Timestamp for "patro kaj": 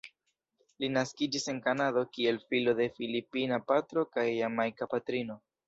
3.71-4.27